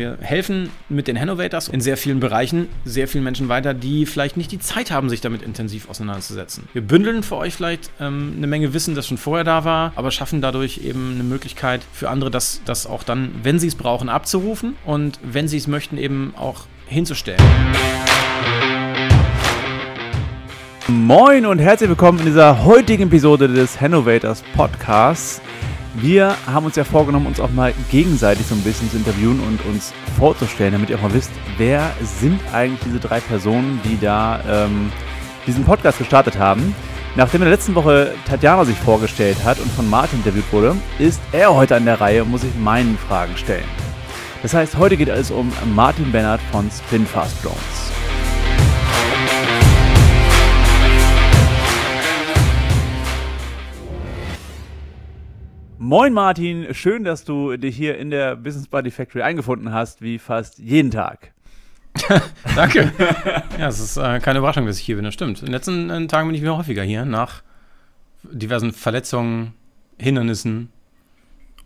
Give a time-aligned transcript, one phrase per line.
[0.00, 4.38] Wir helfen mit den Innovators in sehr vielen Bereichen sehr vielen Menschen weiter, die vielleicht
[4.38, 6.66] nicht die Zeit haben, sich damit intensiv auseinanderzusetzen.
[6.72, 10.10] Wir bündeln für euch vielleicht ähm, eine Menge Wissen, das schon vorher da war, aber
[10.10, 14.08] schaffen dadurch eben eine Möglichkeit für andere, das, das auch dann, wenn sie es brauchen,
[14.08, 17.44] abzurufen und wenn sie es möchten, eben auch hinzustellen.
[20.88, 25.42] Moin und herzlich willkommen in dieser heutigen Episode des Hannovators Podcasts.
[25.94, 29.64] Wir haben uns ja vorgenommen, uns auch mal gegenseitig so ein bisschen zu interviewen und
[29.66, 34.40] uns vorzustellen, damit ihr auch mal wisst, wer sind eigentlich diese drei Personen, die da
[34.48, 34.92] ähm,
[35.46, 36.74] diesen Podcast gestartet haben.
[37.16, 41.20] Nachdem in der letzten Woche Tatjana sich vorgestellt hat und von Martin interviewt wurde, ist
[41.32, 43.64] er heute an der Reihe und muss sich meinen Fragen stellen.
[44.42, 47.99] Das heißt, heute geht es um Martin Bennert von Spinfast Drones.
[55.82, 60.18] Moin Martin, schön, dass du dich hier in der Business Buddy Factory eingefunden hast, wie
[60.18, 61.32] fast jeden Tag.
[62.54, 62.92] Danke.
[63.58, 65.38] ja, es ist äh, keine Überraschung, dass ich hier bin, das stimmt.
[65.38, 67.42] In den letzten äh, Tagen bin ich wieder häufiger hier, nach
[68.24, 69.54] diversen Verletzungen,
[69.98, 70.70] Hindernissen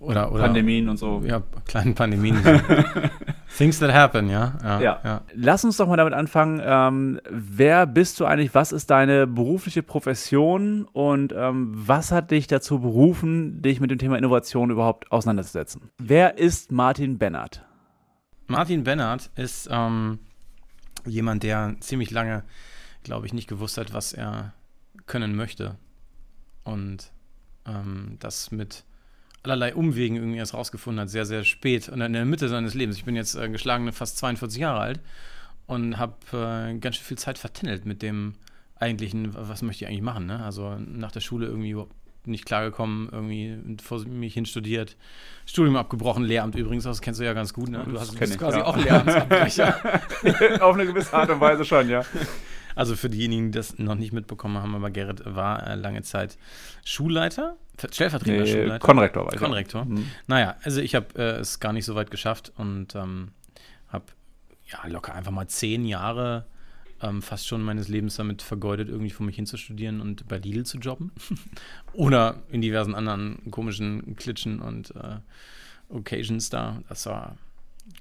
[0.05, 1.23] oder, oder Pandemien und so.
[1.25, 2.37] Ja, kleinen Pandemien.
[3.57, 4.59] Things that happen, ja?
[4.63, 5.01] Ja, ja.
[5.05, 5.21] ja.
[5.35, 6.61] Lass uns doch mal damit anfangen.
[6.65, 8.55] Ähm, wer bist du eigentlich?
[8.55, 10.87] Was ist deine berufliche Profession?
[10.93, 15.91] Und ähm, was hat dich dazu berufen, dich mit dem Thema Innovation überhaupt auseinanderzusetzen?
[15.99, 17.65] Wer ist Martin Bennert?
[18.47, 20.19] Martin Bennert ist ähm,
[21.07, 22.45] jemand, der ziemlich lange,
[23.05, 24.53] glaube ich, nicht gewusst hat, was er
[25.07, 25.77] können möchte.
[26.65, 27.13] Und
[27.67, 28.85] ähm, das mit
[29.45, 32.97] allerlei Umwegen irgendwie erst rausgefunden hat, sehr, sehr spät und in der Mitte seines Lebens.
[32.97, 35.01] Ich bin jetzt äh, geschlagene fast 42 Jahre alt
[35.67, 38.35] und habe äh, ganz schön viel Zeit vertändelt mit dem
[38.77, 40.27] eigentlichen, was möchte ich eigentlich machen.
[40.27, 40.43] Ne?
[40.43, 41.77] Also nach der Schule irgendwie
[42.27, 44.97] nicht klargekommen, irgendwie vor mich hin studiert,
[45.47, 47.69] Studium abgebrochen, Lehramt übrigens, das kennst du ja ganz gut.
[47.69, 47.85] Ne?
[47.87, 48.65] Du hast ich, quasi ja.
[48.65, 50.01] auch Lehramtsabbrecher.
[50.61, 52.03] Auf eine gewisse Art und Weise schon, ja.
[52.75, 56.39] Also für diejenigen, die das noch nicht mitbekommen haben, aber Gerrit war äh, lange Zeit
[56.85, 57.57] Schulleiter,
[57.91, 58.79] stellvertretender nee, Schulleiter.
[58.79, 59.39] Konrektor war ich.
[59.39, 59.85] Konrektor.
[59.85, 60.07] Mhm.
[60.27, 63.29] Naja, also ich habe äh, es gar nicht so weit geschafft und ähm,
[63.89, 64.07] habe
[64.67, 66.47] ja locker einfach mal zehn Jahre
[67.05, 70.79] ähm, fast schon meines Lebens damit vergeudet, irgendwie vor mich hinzustudieren und bei Lidl zu
[70.79, 71.13] jobben.
[71.93, 75.19] Oder in diversen anderen komischen Klitschen und äh,
[75.89, 76.83] Occasions da.
[76.89, 77.37] Das war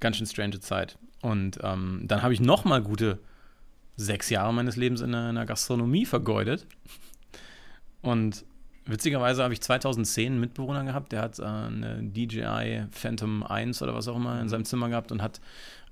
[0.00, 0.98] ganz schön strange Zeit.
[1.20, 3.18] Und ähm, dann habe ich noch mal gute
[3.96, 6.66] sechs Jahre meines Lebens in der, in der Gastronomie vergeudet.
[8.02, 8.44] Und
[8.86, 13.94] witzigerweise habe ich 2010 einen Mitbewohner gehabt, der hat äh, eine DJI Phantom 1 oder
[13.94, 15.40] was auch immer in seinem Zimmer gehabt und hat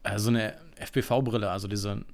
[0.03, 2.05] äh, so eine FPV-Brille, also diese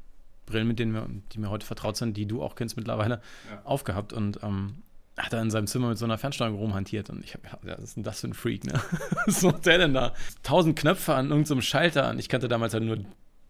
[0.46, 3.60] Brillen, mit denen wir, die mir heute vertraut sind, die du auch kennst mittlerweile, ja.
[3.64, 4.82] aufgehabt und ähm,
[5.16, 7.76] hat er in seinem Zimmer mit so einer Fernsteuerung rumhantiert und ich habe gedacht, ja,
[7.76, 8.80] was ist denn das für ein Freak, ne?
[9.26, 10.14] was macht der denn da?
[10.42, 12.98] Tausend Knöpfe an irgendeinem Schalter und ich kannte damals halt nur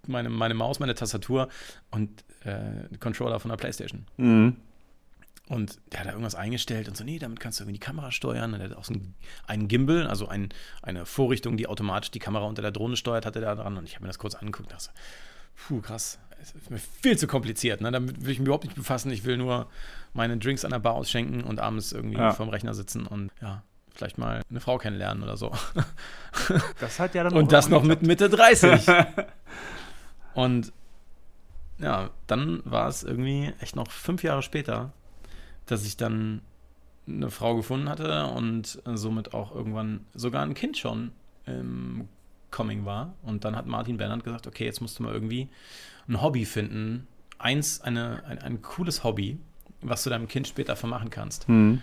[0.08, 1.48] meine, meine Maus, meine Tastatur
[1.90, 4.06] und äh, Controller von der Playstation.
[4.16, 4.56] Mhm.
[5.48, 8.12] Und der hat da irgendwas eingestellt und so, nee, damit kannst du irgendwie die Kamera
[8.12, 8.52] steuern.
[8.52, 9.14] Und er hat auch so einen,
[9.46, 10.50] einen Gimbal, also ein,
[10.82, 13.78] eine Vorrichtung, die automatisch die Kamera unter der Drohne steuert, hatte der da dran.
[13.78, 14.90] Und ich habe mir das kurz angeguckt und dachte,
[15.56, 17.80] puh, krass, das ist mir viel zu kompliziert.
[17.80, 17.90] Ne?
[17.90, 19.10] Damit will ich mich überhaupt nicht befassen.
[19.10, 19.68] Ich will nur
[20.12, 22.32] meine Drinks an der Bar ausschenken und abends irgendwie ja.
[22.32, 23.62] vorm Rechner sitzen und ja,
[23.94, 25.52] vielleicht mal eine Frau kennenlernen oder so.
[26.78, 28.86] Das hat ja dann Und das noch mit Mitte 30.
[30.38, 30.72] und
[31.80, 34.92] ja, dann war es irgendwie echt noch fünf Jahre später,
[35.66, 36.42] dass ich dann
[37.08, 41.10] eine Frau gefunden hatte und somit auch irgendwann sogar ein Kind schon
[41.44, 42.06] im
[42.52, 43.14] Coming war.
[43.24, 45.48] Und dann hat Martin Bernhard gesagt, okay, jetzt musst du mal irgendwie
[46.06, 47.08] ein Hobby finden.
[47.38, 49.40] Eins, eine, ein, ein cooles Hobby,
[49.80, 51.48] was du deinem Kind später vermachen kannst.
[51.48, 51.82] Mhm.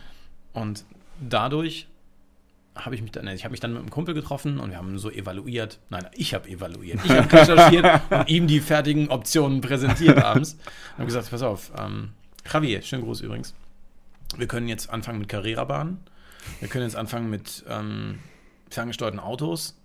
[0.53, 0.85] Und
[1.19, 1.89] dadurch
[2.75, 4.97] habe ich mich dann, ich habe mich dann mit einem Kumpel getroffen und wir haben
[4.99, 5.79] so evaluiert.
[5.89, 6.99] Nein, ich habe evaluiert.
[7.03, 10.53] Ich habe recherchiert und ihm die fertigen Optionen präsentiert abends.
[10.53, 12.11] Und habe gesagt, pass auf, ähm,
[12.51, 13.53] Javier, schönen Gruß übrigens.
[14.37, 15.99] Wir können jetzt anfangen mit Carrera-Bahnen.
[16.59, 18.19] Wir können jetzt anfangen mit ähm,
[18.69, 19.79] ferngesteuerten Autos.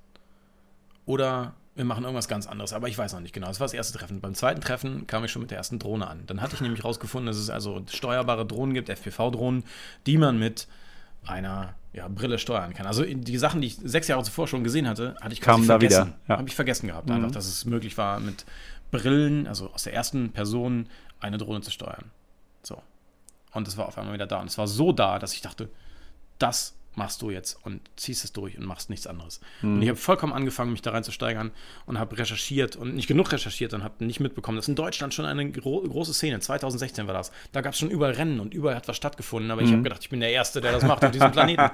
[1.06, 3.46] Oder wir machen irgendwas ganz anderes, aber ich weiß noch nicht genau.
[3.46, 4.20] Das war das erste Treffen.
[4.20, 6.24] Beim zweiten Treffen kam ich schon mit der ersten Drohne an.
[6.26, 9.64] Dann hatte ich nämlich rausgefunden, dass es also steuerbare Drohnen gibt, FPV-Drohnen,
[10.06, 10.66] die man mit
[11.24, 12.86] einer ja, Brille steuern kann.
[12.86, 16.14] Also die Sachen, die ich sechs Jahre zuvor schon gesehen hatte, hatte ich quasi vergessen.
[16.28, 16.38] Ja.
[16.38, 17.16] Habe ich vergessen gehabt, mhm.
[17.16, 18.44] einfach, dass es möglich war, mit
[18.90, 20.88] Brillen, also aus der ersten Person,
[21.20, 22.10] eine Drohne zu steuern.
[22.62, 22.80] So.
[23.52, 24.40] Und es war auf einmal wieder da.
[24.40, 25.68] Und es war so da, dass ich dachte,
[26.38, 29.40] das machst du jetzt und ziehst es durch und machst nichts anderes.
[29.62, 29.74] Mhm.
[29.74, 31.52] Und ich habe vollkommen angefangen, mich da reinzusteigern
[31.86, 35.24] und habe recherchiert und nicht genug recherchiert und habe nicht mitbekommen, dass in Deutschland schon
[35.24, 38.76] eine gro große Szene, 2016 war das, da gab es schon überall Rennen und überall
[38.76, 39.66] hat was stattgefunden, aber mhm.
[39.66, 41.70] ich habe gedacht, ich bin der Erste, der das macht auf diesem Planeten.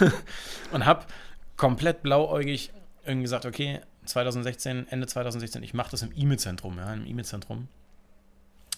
[0.72, 1.06] und habe
[1.56, 2.70] komplett blauäugig
[3.04, 7.68] irgendwie gesagt, okay, 2016, Ende 2016, ich mache das im E-Mail-Zentrum, ja, im E-Mail-Zentrum,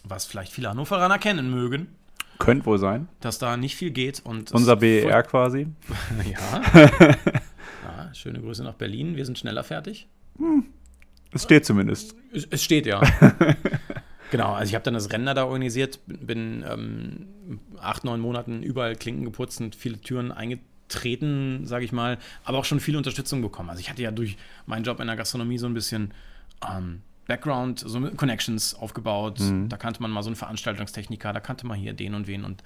[0.05, 1.95] was vielleicht viele Hannoveraner kennen mögen.
[2.43, 3.09] Könnte wohl sein.
[3.21, 4.21] Dass da nicht viel geht.
[4.25, 5.69] Und Unser BER quasi.
[6.25, 6.63] ja.
[6.75, 8.15] ja.
[8.15, 9.17] Schöne Grüße nach Berlin.
[9.17, 10.09] Wir sind schneller fertig.
[10.39, 10.65] Hm.
[11.33, 12.15] Es steht zumindest.
[12.33, 13.01] Es, es steht, ja.
[14.31, 18.97] genau, also ich habe dann das Render da organisiert, bin ähm, acht, neun Monaten überall
[18.97, 23.71] Klinken geputzt und viele Türen eingetreten, sage ich mal, aber auch schon viel Unterstützung bekommen.
[23.71, 24.37] Also ich hatte ja durch
[24.67, 26.13] meinen Job in der Gastronomie so ein bisschen
[26.69, 27.03] ähm,
[27.33, 29.41] Background, so Connections aufgebaut.
[29.41, 29.71] Mhm.
[29.71, 32.63] Da kannte man mal so einen Veranstaltungstechniker, da kannte man hier den und wen und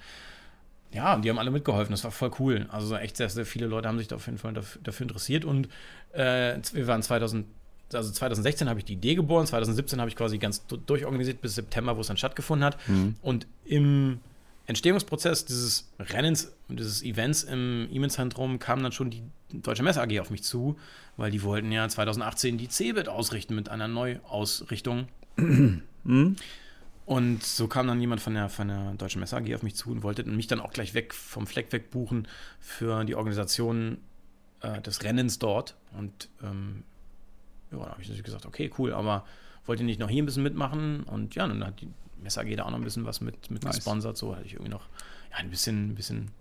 [0.91, 1.93] ja, die haben alle mitgeholfen.
[1.93, 2.67] Das war voll cool.
[2.69, 5.45] Also echt sehr, sehr viele Leute haben sich da auf jeden Fall dafür, dafür interessiert
[5.45, 5.69] und
[6.11, 7.45] äh, wir waren 2000
[7.93, 11.95] also 2016 habe ich die Idee geboren, 2017 habe ich quasi ganz durchorganisiert bis September,
[11.95, 12.77] wo es dann stattgefunden hat.
[12.89, 13.15] Mhm.
[13.21, 14.19] Und im
[14.67, 20.19] Entstehungsprozess dieses Rennens und dieses Events im E-Mail-Zentrum kam dann schon die Deutsche Messe AG
[20.19, 20.77] auf mich zu,
[21.15, 25.07] weil die wollten ja 2018 die CeBIT ausrichten mit einer Neuausrichtung.
[26.03, 26.37] Mhm.
[27.05, 29.91] Und so kam dann jemand von der, von der Deutschen Messe AG auf mich zu
[29.91, 32.27] und wollte mich dann auch gleich weg vom Fleck weg buchen
[32.59, 33.99] für die Organisation
[34.59, 35.77] äh, des Rennens dort.
[35.97, 36.83] Und ähm,
[37.71, 39.25] ja, da habe ich natürlich gesagt, okay, cool, aber
[39.65, 41.03] wollt ihr nicht noch hier ein bisschen mitmachen?
[41.03, 41.87] Und ja, dann hat die
[42.21, 43.75] Messe AG da auch noch ein bisschen was mit, mit nice.
[43.75, 44.17] gesponsert.
[44.17, 44.87] So hatte ich irgendwie noch
[45.31, 46.31] ja, ein bisschen, ein bisschen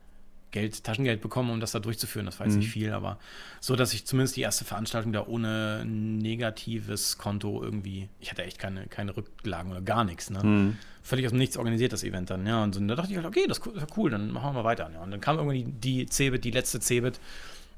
[0.53, 2.25] Geld, Taschengeld bekommen, um das da durchzuführen.
[2.25, 2.61] Das war jetzt mhm.
[2.61, 3.19] nicht viel, aber
[3.61, 8.59] so, dass ich zumindest die erste Veranstaltung da ohne negatives Konto irgendwie, ich hatte echt
[8.59, 10.31] keine, keine Rücklagen oder gar nichts.
[10.31, 10.43] Ne?
[10.43, 10.79] Mhm.
[11.03, 12.47] Völlig aus dem Nichts organisiert das Event dann.
[12.47, 14.65] Ja, und, so, da dachte ich halt, okay, das ist cool, dann machen wir mal
[14.65, 14.91] weiter.
[14.93, 17.21] Ja, und dann kam irgendwie die, die Cebit, die letzte Cebit,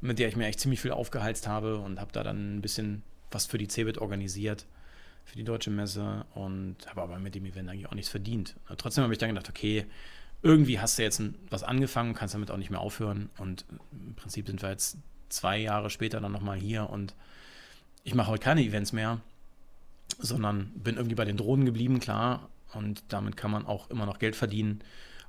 [0.01, 3.03] mit der ich mir echt ziemlich viel aufgeheizt habe und habe da dann ein bisschen
[3.31, 4.67] was für die Cebit organisiert
[5.29, 8.57] für die deutsche Messe und habe aber mit dem Event eigentlich auch nichts verdient.
[8.79, 9.85] Trotzdem habe ich dann gedacht, okay,
[10.43, 13.29] irgendwie hast du jetzt was angefangen, kannst damit auch nicht mehr aufhören.
[13.37, 14.97] Und im Prinzip sind wir jetzt
[15.29, 17.15] zwei Jahre später dann nochmal hier und
[18.05, 19.21] ich mache heute keine Events mehr,
[20.19, 22.49] sondern bin irgendwie bei den Drohnen geblieben, klar.
[22.73, 24.81] Und damit kann man auch immer noch Geld verdienen.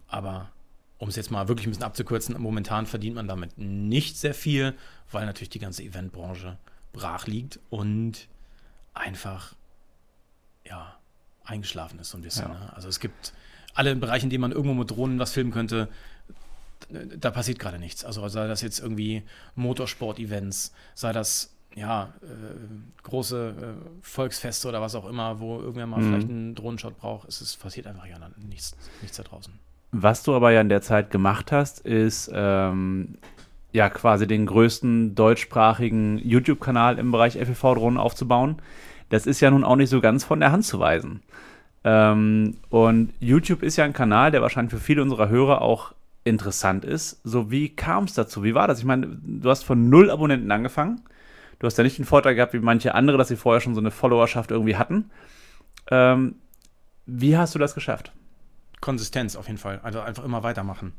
[0.07, 0.49] Aber
[0.97, 4.75] um es jetzt mal wirklich ein bisschen abzukürzen, momentan verdient man damit nicht sehr viel,
[5.11, 6.57] weil natürlich die ganze Eventbranche
[6.93, 8.29] brach liegt und
[8.93, 9.55] einfach,
[10.69, 10.95] ja,
[11.43, 12.47] eingeschlafen ist so ein bisschen.
[12.47, 12.53] Ja.
[12.53, 12.73] Ne?
[12.73, 13.33] Also es gibt
[13.73, 15.89] alle Bereiche, in denen man irgendwo mit Drohnen was filmen könnte,
[16.89, 18.05] da passiert gerade nichts.
[18.05, 19.23] Also sei das jetzt irgendwie
[19.55, 26.01] Motorsport-Events, sei das ja äh, große äh, Volksfeste oder was auch immer, wo irgendwer mal
[26.01, 26.07] mhm.
[26.07, 27.27] vielleicht einen Drohnenshot braucht.
[27.27, 29.53] Es ist, passiert einfach ja nichts, nichts da draußen.
[29.91, 33.17] Was du aber ja in der Zeit gemacht hast, ist ähm,
[33.71, 38.61] ja quasi den größten deutschsprachigen YouTube-Kanal im Bereich FPV-Drohnen aufzubauen.
[39.09, 41.21] Das ist ja nun auch nicht so ganz von der Hand zu weisen.
[41.83, 46.85] Ähm, und YouTube ist ja ein Kanal, der wahrscheinlich für viele unserer Hörer auch interessant
[46.85, 47.21] ist.
[47.23, 48.43] So, wie kam es dazu?
[48.43, 48.79] Wie war das?
[48.79, 51.01] Ich meine, du hast von null Abonnenten angefangen.
[51.59, 53.81] Du hast ja nicht den Vorteil gehabt wie manche andere, dass sie vorher schon so
[53.81, 55.09] eine Followerschaft irgendwie hatten.
[55.91, 56.35] Ähm,
[57.05, 58.11] wie hast du das geschafft?
[58.81, 59.79] Konsistenz auf jeden Fall.
[59.83, 60.93] Also einfach immer weitermachen.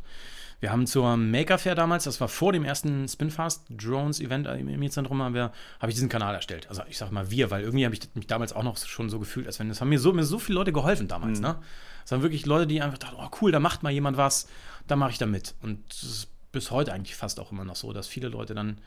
[0.61, 4.69] Wir haben zur Maker Fair damals, das war vor dem ersten Spinfast Drones Event im
[4.69, 6.69] Emilzentrum, habe hab ich diesen Kanal erstellt.
[6.69, 9.19] Also ich sage mal wir, weil irgendwie habe ich mich damals auch noch schon so
[9.19, 11.39] gefühlt, als wenn es haben mir so, mir so viele Leute geholfen damals.
[11.39, 11.47] Mhm.
[11.47, 11.59] Ne?
[12.05, 14.49] Es waren wirklich Leute, die einfach dachten, oh cool, da macht mal jemand was,
[14.87, 15.55] da mache ich da mit.
[15.63, 18.79] Und das ist bis heute eigentlich fast auch immer noch so, dass viele Leute dann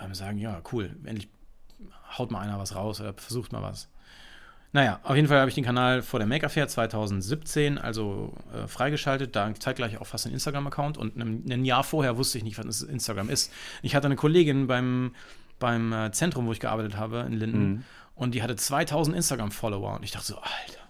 [0.00, 1.28] ähm, sagen, ja cool, endlich
[2.16, 3.88] haut mal einer was raus oder versucht mal was.
[4.74, 8.66] Naja, auf jeden Fall habe ich den Kanal vor der Maker Fair 2017 also äh,
[8.66, 12.58] freigeschaltet, da zeitgleich auch fast einen Instagram-Account und ein, ein, Jahr vorher wusste ich nicht,
[12.58, 13.52] was Instagram ist.
[13.82, 15.14] Ich hatte eine Kollegin beim,
[15.58, 17.84] beim äh, Zentrum, wo ich gearbeitet habe, in Linden, mhm.
[18.14, 20.82] und die hatte 2000 Instagram-Follower und ich dachte so, Alter,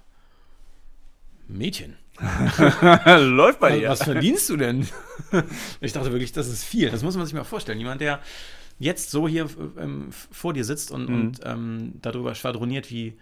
[1.49, 1.97] Mädchen.
[3.19, 3.89] Läuft bei dir.
[3.89, 4.87] Was verdienst du denn?
[5.81, 6.89] ich dachte wirklich, das ist viel.
[6.91, 7.79] Das muss man sich mal vorstellen.
[7.79, 8.21] Jemand, der
[8.79, 11.15] jetzt so hier ähm, vor dir sitzt und, mhm.
[11.15, 13.19] und ähm, darüber schwadroniert, wie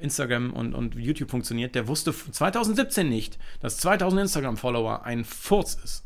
[0.00, 6.04] Instagram und, und YouTube funktioniert, der wusste 2017 nicht, dass 2000 Instagram-Follower ein Furz ist.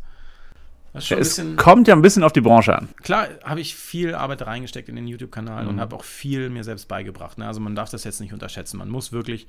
[0.92, 2.88] Das ist es bisschen, kommt ja ein bisschen auf die Branche an.
[3.02, 5.70] Klar, habe ich viel Arbeit reingesteckt in den YouTube-Kanal mhm.
[5.70, 7.36] und habe auch viel mir selbst beigebracht.
[7.36, 7.46] Ne?
[7.46, 8.78] Also man darf das jetzt nicht unterschätzen.
[8.78, 9.48] Man muss wirklich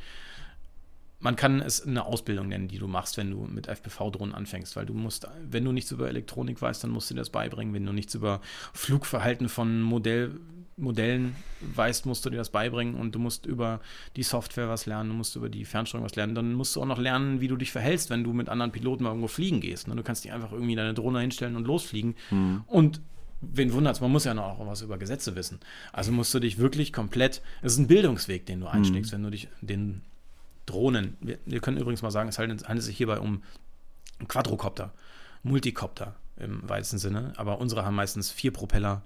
[1.25, 4.86] man kann es eine Ausbildung nennen, die du machst, wenn du mit FPV-Drohnen anfängst, weil
[4.86, 7.74] du musst, wenn du nichts über Elektronik weißt, dann musst du dir das beibringen.
[7.74, 8.42] Wenn du nichts über
[8.74, 10.40] Flugverhalten von Modell,
[10.77, 13.79] Modellen weißt, musst du dir das beibringen und du musst über
[14.17, 16.36] die Software was lernen, du musst über die Fernsteuerung was lernen.
[16.36, 19.03] Dann musst du auch noch lernen, wie du dich verhältst, wenn du mit anderen Piloten
[19.03, 19.88] mal irgendwo fliegen gehst.
[19.88, 19.96] Ne?
[19.96, 22.15] Du kannst dich einfach irgendwie deine Drohne hinstellen und losfliegen.
[22.29, 22.63] Mhm.
[22.67, 23.01] Und
[23.39, 25.60] wen wundert es, man muss ja noch auch was über Gesetze wissen.
[25.94, 29.15] Also musst du dich wirklich komplett, es ist ein Bildungsweg, den du einschlägst, mhm.
[29.15, 30.01] wenn du dich den
[30.65, 33.44] Drohnen, wir, wir, können übrigens mal sagen, es handelt sich hierbei um
[34.27, 34.94] Quadrocopter,
[35.44, 39.03] Multicopter im weitesten Sinne, aber unsere haben meistens vier Propeller,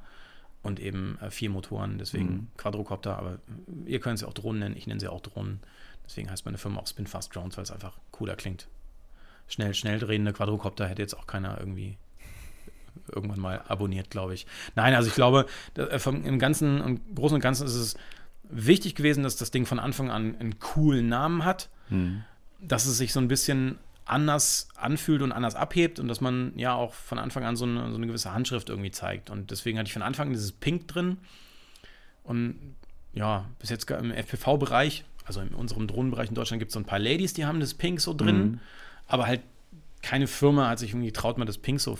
[0.61, 2.47] und eben äh, vier Motoren, deswegen Mhm.
[2.57, 3.39] Quadrocopter, aber
[3.85, 5.59] ihr könnt sie auch Drohnen nennen, ich nenne sie auch Drohnen.
[6.05, 8.67] Deswegen heißt meine Firma auch Spinfast Drones, weil es einfach cooler klingt.
[9.47, 11.97] Schnell, schnell drehende Quadrocopter hätte jetzt auch keiner irgendwie
[13.11, 14.45] irgendwann mal abonniert, glaube ich.
[14.75, 17.95] Nein, also ich glaube, äh, vom, im Ganzen, im Großen und Ganzen ist es
[18.43, 22.23] wichtig gewesen, dass das Ding von Anfang an einen coolen Namen hat, Hm.
[22.59, 23.77] dass es sich so ein bisschen
[24.09, 27.89] anders anfühlt und anders abhebt und dass man ja auch von Anfang an so eine,
[27.91, 29.29] so eine gewisse Handschrift irgendwie zeigt.
[29.29, 31.17] Und deswegen hatte ich von Anfang an dieses Pink drin.
[32.23, 32.75] Und
[33.13, 36.85] ja, bis jetzt im FPV-Bereich, also in unserem Drohnenbereich in Deutschland gibt es so ein
[36.85, 38.59] paar Ladies, die haben das Pink so drin, Mhm.
[39.07, 39.41] aber halt
[40.01, 41.97] keine Firma hat sich irgendwie getraut, mal das Pink so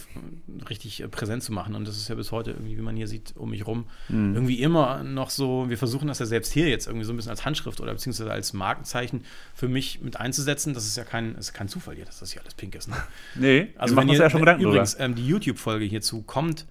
[0.69, 1.75] richtig äh, präsent zu machen.
[1.75, 4.35] Und das ist ja bis heute irgendwie, wie man hier sieht, um mich rum, Mhm.
[4.35, 7.31] irgendwie immer noch so, wir versuchen das ja selbst hier jetzt irgendwie so ein bisschen
[7.31, 10.73] als Handschrift oder beziehungsweise als Markenzeichen für mich mit einzusetzen.
[10.73, 12.87] Das ist ja kein, ist kein Zufall hier, dass das hier alles pink ist.
[12.87, 12.95] Ne?
[13.35, 16.65] Nee, Also wir wenn ihr, ja schon Gedanken übrigens, ähm, die YouTube-Folge hierzu kommt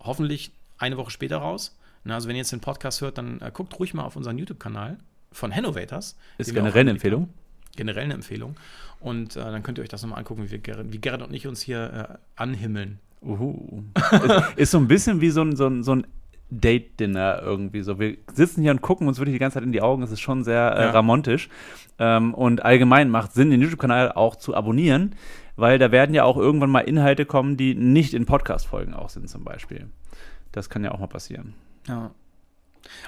[0.00, 1.76] hoffentlich eine Woche später raus.
[2.04, 4.38] Na, also wenn ihr jetzt den Podcast hört, dann äh, guckt ruhig mal auf unseren
[4.38, 4.98] YouTube-Kanal
[5.32, 6.16] von Hennovators.
[6.38, 7.28] Ist eine Empfehlung.
[7.78, 8.56] Generell eine Empfehlung.
[9.00, 11.32] Und äh, dann könnt ihr euch das nochmal angucken, wie, wir Gerrit, wie Gerrit und
[11.32, 12.98] ich uns hier äh, anhimmeln.
[13.22, 13.82] Uhu.
[14.12, 16.06] ist, ist so ein bisschen wie so ein, so ein, so ein
[16.50, 17.98] Date-Dinner irgendwie so.
[17.98, 20.02] Wir sitzen hier und gucken uns wirklich die ganze Zeit in die Augen.
[20.02, 20.90] Es ist schon sehr äh, Ja.
[20.90, 21.48] ramontisch.
[21.98, 25.14] Ähm, und allgemein macht Sinn, den YouTube-Kanal auch zu abonnieren,
[25.56, 29.28] weil da werden ja auch irgendwann mal Inhalte kommen, die nicht in Podcast-Folgen auch sind,
[29.28, 29.88] zum Beispiel.
[30.52, 31.54] Das kann ja auch mal passieren.
[31.86, 32.12] Ja.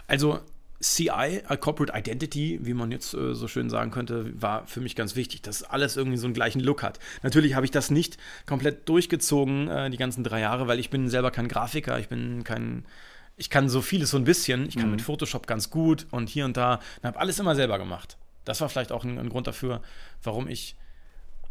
[0.06, 0.40] Also
[0.80, 5.14] CI, Corporate Identity, wie man jetzt äh, so schön sagen könnte, war für mich ganz
[5.14, 6.98] wichtig, dass alles irgendwie so einen gleichen Look hat.
[7.22, 11.08] Natürlich habe ich das nicht komplett durchgezogen, äh, die ganzen drei Jahre, weil ich bin
[11.10, 12.86] selber kein Grafiker, ich bin kein,
[13.36, 14.92] ich kann so vieles so ein bisschen, ich kann Mhm.
[14.92, 18.16] mit Photoshop ganz gut und hier und da, und habe alles immer selber gemacht.
[18.46, 19.82] Das war vielleicht auch ein, ein Grund dafür,
[20.22, 20.76] warum ich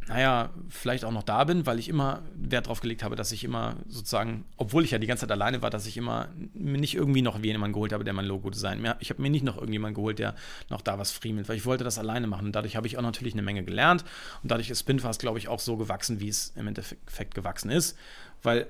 [0.08, 3.44] naja, vielleicht auch noch da bin, weil ich immer Wert drauf gelegt habe, dass ich
[3.44, 6.96] immer sozusagen, obwohl ich ja die ganze Zeit alleine war, dass ich immer mir nicht
[6.96, 8.82] irgendwie noch jemanden geholt habe, der mein Logo designt.
[9.01, 10.36] Ich habe mir nicht noch irgendjemanden geholt, der
[10.70, 12.48] noch da was friemelt, weil ich wollte das alleine machen.
[12.48, 14.03] Und dadurch habe ich auch natürlich eine Menge gelernt.
[14.41, 17.96] Und dadurch ist Spinfast, glaube ich, auch so gewachsen, wie es im Endeffekt gewachsen ist,
[18.41, 18.68] weil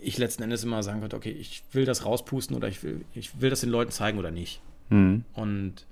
[0.00, 3.40] ich letzten Endes immer sagen konnte, okay, ich will das rauspusten oder ich will, ich
[3.40, 4.60] will das den Leuten zeigen oder nicht.
[4.88, 5.24] Mhm.
[5.34, 5.86] Und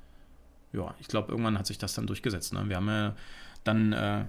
[0.72, 2.52] ja, ich glaube, irgendwann hat sich das dann durchgesetzt.
[2.52, 2.64] Ne?
[2.68, 3.14] Wir haben ja
[3.64, 4.24] dann, äh,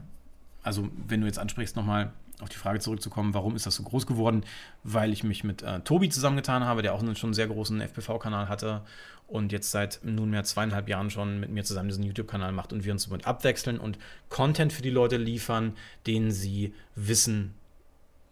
[0.64, 2.12] also wenn du jetzt ansprichst, nochmal
[2.42, 4.44] auf die Frage zurückzukommen, warum ist das so groß geworden?
[4.84, 8.48] Weil ich mich mit äh, Tobi zusammengetan habe, der auch einen schon sehr großen FPV-Kanal
[8.48, 8.82] hatte
[9.28, 12.94] und jetzt seit nunmehr zweieinhalb Jahren schon mit mir zusammen diesen YouTube-Kanal macht und wir
[12.94, 14.00] uns somit abwechseln und
[14.30, 15.74] Content für die Leute liefern,
[16.08, 17.54] den sie wissen,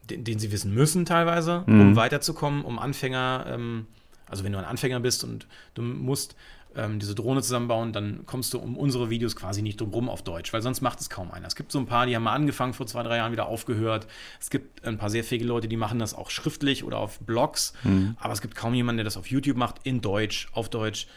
[0.10, 1.96] den, den sie wissen müssen teilweise, um Mhm.
[1.98, 3.88] weiterzukommen, um Anfänger, ähm,
[4.30, 6.36] also wenn du ein Anfänger bist und du musst
[6.76, 10.22] ähm, diese Drohne zusammenbauen, dann kommst du um unsere Videos quasi nicht drum rum auf
[10.22, 11.48] Deutsch, weil sonst macht es kaum einer.
[11.48, 14.08] Es gibt so ein paar, die haben mal angefangen, vor zwei, drei Jahren wieder aufgehört.
[14.40, 17.74] Es gibt ein paar sehr fähige Leute, die machen das auch schriftlich oder auf Blogs,
[17.84, 18.16] Mhm.
[18.20, 21.08] aber es gibt kaum jemanden, der das auf YouTube macht, in Deutsch, auf Deutsch.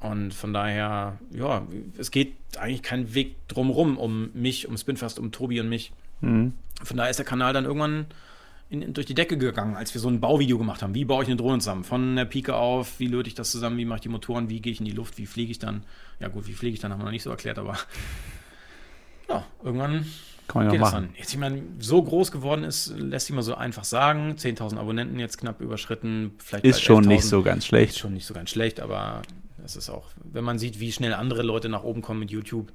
[0.00, 5.32] Und von daher, ja, es geht eigentlich kein Weg drumrum um mich, um Spinfast, um
[5.32, 5.92] Tobi und mich.
[6.20, 6.52] Mhm.
[6.82, 8.06] Von daher ist der Kanal dann irgendwann
[8.82, 10.94] in, durch die Decke gegangen, als wir so ein Bauvideo gemacht haben.
[10.94, 11.84] Wie baue ich eine Drohne zusammen?
[11.84, 14.60] Von der Pike auf, wie löte ich das zusammen, wie mache ich die Motoren, wie
[14.60, 15.84] gehe ich in die Luft, wie fliege ich dann?
[16.20, 17.76] Ja gut, wie fliege ich dann, haben wir noch nicht so erklärt, aber
[19.28, 20.06] ja, irgendwann
[20.48, 21.14] Kann man ja geht das machen.
[21.16, 24.34] Jetzt, ich meine, so groß geworden ist, lässt sich mal so einfach sagen.
[24.38, 26.32] 10.000 Abonnenten jetzt knapp überschritten.
[26.38, 27.08] Vielleicht Ist schon 11.000.
[27.08, 27.98] nicht so ganz Ist schlecht.
[27.98, 29.22] schon nicht so ganz schlecht, aber
[29.64, 32.72] es ist auch, wenn man sieht, wie schnell andere Leute nach oben kommen mit YouTube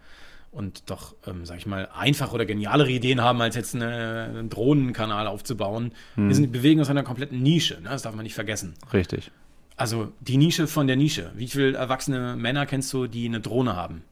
[0.52, 4.50] und doch, ähm, sag ich mal, einfach oder genialere Ideen haben, als jetzt eine, einen
[4.50, 5.92] Drohnenkanal aufzubauen.
[6.16, 7.90] Wir sind, bewegen uns in einer kompletten Nische, ne?
[7.90, 8.74] das darf man nicht vergessen.
[8.92, 9.32] Richtig.
[9.78, 11.32] Also die Nische von der Nische.
[11.36, 14.04] Wie viele erwachsene Männer kennst du, die eine Drohne haben?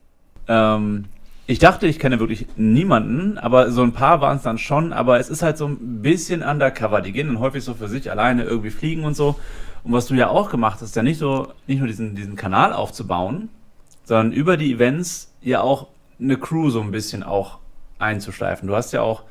[0.47, 1.05] Ähm,
[1.45, 4.93] ich dachte, ich kenne wirklich niemanden, aber so ein paar waren es dann schon.
[4.93, 7.01] Aber es ist halt so ein bisschen undercover.
[7.01, 9.35] Die gehen dann häufig so für sich alleine irgendwie fliegen und so.
[9.83, 12.73] Und was du ja auch gemacht hast, ja nicht so, nicht nur diesen, diesen Kanal
[12.73, 13.49] aufzubauen,
[14.03, 15.87] sondern über die Events ja auch
[16.19, 17.59] eine Crew so ein bisschen auch
[17.99, 18.67] einzuschleifen.
[18.67, 19.23] Du hast ja auch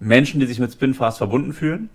[0.00, 1.88] Menschen, die sich mit Spinfast verbunden fühlen,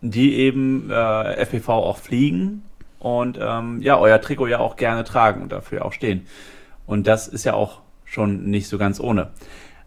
[0.00, 2.62] die eben äh, FPV auch fliegen
[2.98, 6.26] und ähm, ja, euer Trikot ja auch gerne tragen und dafür auch stehen.
[6.86, 9.30] Und das ist ja auch schon nicht so ganz ohne.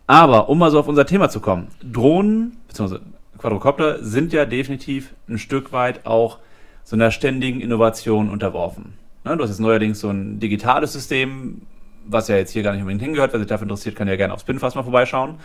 [0.08, 3.00] Aber um mal so auf unser Thema zu kommen, Drohnen bzw.
[3.38, 6.40] Quadrocopter sind ja definitiv ein Stück weit auch
[6.84, 8.94] so einer ständigen Innovation unterworfen.
[9.26, 11.62] Ne, du hast jetzt neuerdings so ein digitales System,
[12.06, 13.34] was ja jetzt hier gar nicht unbedingt hingehört.
[13.34, 15.36] Wer sich dafür interessiert, kann ja gerne auf Spinfast mal vorbeischauen.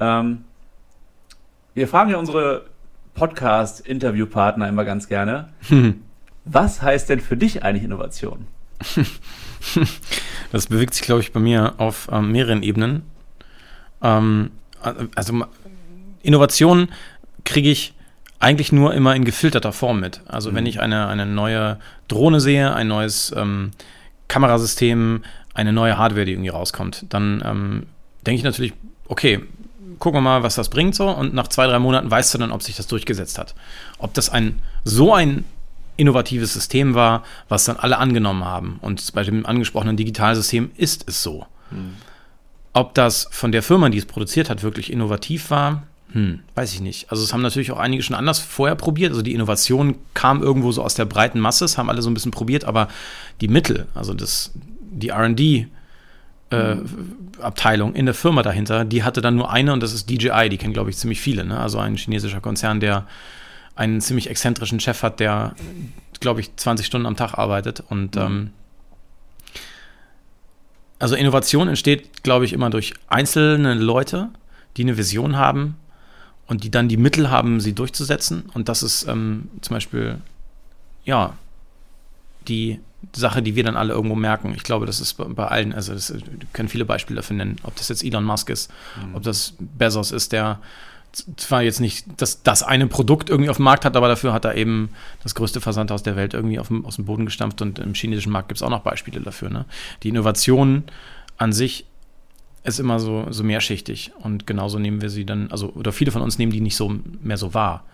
[0.00, 0.44] Ähm,
[1.74, 2.66] wir fragen ja unsere
[3.14, 5.48] Podcast-Interviewpartner immer ganz gerne,
[6.44, 8.46] was heißt denn für dich eigentlich Innovation?
[10.52, 13.02] Das bewegt sich, glaube ich, bei mir auf ähm, mehreren Ebenen.
[14.02, 14.50] Ähm,
[15.14, 15.44] also
[16.22, 16.88] Innovation
[17.44, 17.94] kriege ich
[18.38, 20.20] eigentlich nur immer in gefilterter Form mit.
[20.26, 20.56] Also mhm.
[20.56, 21.78] wenn ich eine, eine neue
[22.08, 23.70] Drohne sehe, ein neues ähm,
[24.28, 27.86] Kamerasystem, eine neue Hardware, die irgendwie rauskommt, dann ähm,
[28.26, 28.72] denke ich natürlich,
[29.08, 29.40] okay,
[29.98, 31.08] gucken wir mal, was das bringt so.
[31.08, 33.54] Und nach zwei, drei Monaten weißt du dann, ob sich das durchgesetzt hat.
[33.98, 35.44] Ob das ein so ein
[35.96, 38.78] innovatives System war, was dann alle angenommen haben.
[38.80, 41.46] Und bei dem angesprochenen Digitalsystem ist es so.
[41.70, 41.96] Mhm.
[42.72, 46.80] Ob das von der Firma, die es produziert hat, wirklich innovativ war, hm, weiß ich
[46.80, 47.10] nicht.
[47.10, 49.10] Also es haben natürlich auch einige schon anders vorher probiert.
[49.10, 52.14] Also die Innovation kam irgendwo so aus der breiten Masse, es haben alle so ein
[52.14, 52.88] bisschen probiert, aber
[53.40, 54.52] die Mittel, also das,
[54.92, 55.66] die RD,
[56.50, 56.76] äh,
[57.40, 60.58] Abteilung in der Firma dahinter, die hatte dann nur eine und das ist DJI, die
[60.58, 61.44] kennen, glaube ich, ziemlich viele.
[61.44, 61.58] Ne?
[61.58, 63.06] Also ein chinesischer Konzern, der
[63.74, 65.54] einen ziemlich exzentrischen Chef hat, der,
[66.20, 67.82] glaube ich, 20 Stunden am Tag arbeitet.
[67.88, 68.20] Und mhm.
[68.20, 68.50] ähm,
[70.98, 74.28] also Innovation entsteht, glaube ich, immer durch einzelne Leute,
[74.76, 75.76] die eine Vision haben
[76.46, 78.44] und die dann die Mittel haben, sie durchzusetzen.
[78.54, 80.18] Und das ist ähm, zum Beispiel,
[81.04, 81.34] ja,
[82.46, 82.78] die
[83.14, 84.52] Sache, die wir dann alle irgendwo merken.
[84.54, 87.76] Ich glaube, das ist bei allen, also das, wir können viele Beispiele dafür nennen, ob
[87.76, 89.16] das jetzt Elon Musk ist, mhm.
[89.16, 90.60] ob das Bezos ist, der
[91.36, 94.44] zwar jetzt nicht das, das eine Produkt irgendwie auf dem Markt hat, aber dafür hat
[94.44, 94.90] er eben
[95.22, 98.32] das größte Versandhaus der Welt irgendwie auf dem, aus dem Boden gestampft und im chinesischen
[98.32, 99.50] Markt gibt es auch noch Beispiele dafür.
[99.50, 99.66] Ne?
[100.02, 100.84] Die Innovation
[101.36, 101.86] an sich
[102.64, 106.22] ist immer so, so mehrschichtig und genauso nehmen wir sie dann, also oder viele von
[106.22, 107.84] uns nehmen die nicht so mehr so wahr.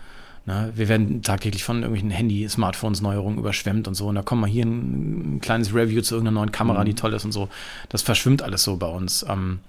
[0.48, 0.72] Ne?
[0.74, 4.06] Wir werden tagtäglich von irgendwelchen Handy, Smartphones, Neuerungen überschwemmt und so.
[4.06, 6.86] Und da kommt mal hier ein, ein kleines Review zu irgendeiner neuen Kamera, mhm.
[6.86, 7.50] die toll ist und so.
[7.90, 9.26] Das verschwimmt alles so bei uns.
[9.28, 9.60] Ähm,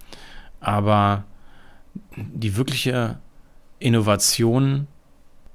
[0.58, 1.24] aber
[2.16, 3.18] die wirkliche
[3.78, 4.86] Innovation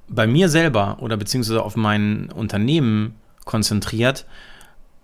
[0.06, 4.26] bei mir selber oder beziehungsweise auf mein Unternehmen konzentriert,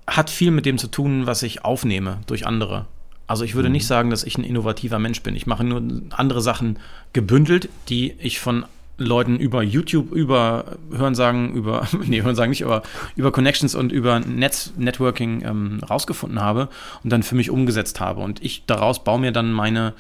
[0.07, 2.87] hat viel mit dem zu tun, was ich aufnehme durch andere.
[3.27, 3.73] Also ich würde mhm.
[3.73, 5.35] nicht sagen, dass ich ein innovativer Mensch bin.
[5.35, 6.79] Ich mache nur andere Sachen
[7.13, 8.67] gebündelt, die ich von
[8.99, 12.83] Leuten über YouTube, über Hörensagen, über, nee, Hörensagen nicht, aber
[13.17, 16.69] über Connections und über Netz, Networking ähm, rausgefunden habe
[17.03, 18.21] und dann für mich umgesetzt habe.
[18.21, 19.95] Und ich daraus baue mir dann meine,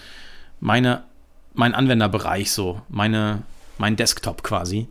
[0.60, 1.02] meine
[1.54, 3.42] mein Anwenderbereich so, meine,
[3.78, 4.88] mein Desktop quasi,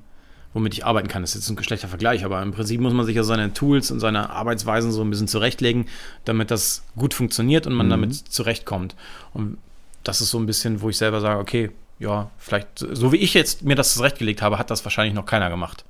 [0.53, 1.23] womit ich arbeiten kann.
[1.23, 3.91] Das ist jetzt ein geschlechter Vergleich, aber im Prinzip muss man sich ja seine Tools
[3.91, 5.85] und seine Arbeitsweisen so ein bisschen zurechtlegen,
[6.25, 7.91] damit das gut funktioniert und man mhm.
[7.91, 8.95] damit zurechtkommt.
[9.33, 9.57] Und
[10.03, 13.35] das ist so ein bisschen, wo ich selber sage, okay, ja, vielleicht, so wie ich
[13.35, 15.85] jetzt mir das zurechtgelegt habe, hat das wahrscheinlich noch keiner gemacht.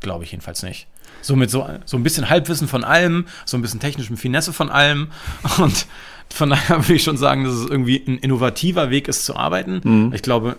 [0.00, 0.88] Glaube ich jedenfalls nicht.
[1.22, 4.70] So mit so, so ein bisschen Halbwissen von allem, so ein bisschen technischem Finesse von
[4.70, 5.08] allem
[5.58, 5.86] und
[6.30, 9.80] von daher würde ich schon sagen, dass es irgendwie ein innovativer Weg ist zu arbeiten.
[9.84, 10.12] Mhm.
[10.12, 10.56] Ich glaube,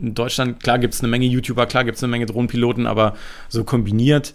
[0.00, 3.14] in Deutschland, klar gibt es eine Menge YouTuber, klar gibt es eine Menge Drohnenpiloten, aber
[3.50, 4.32] so kombiniert.